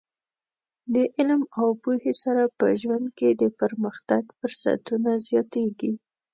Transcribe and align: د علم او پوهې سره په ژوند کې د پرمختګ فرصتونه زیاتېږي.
د 0.93 0.95
علم 1.15 1.41
او 1.59 1.67
پوهې 1.83 2.13
سره 2.23 2.43
په 2.57 2.65
ژوند 2.81 3.07
کې 3.17 3.29
د 3.41 3.43
پرمختګ 3.59 4.23
فرصتونه 4.37 5.11
زیاتېږي. 5.27 5.91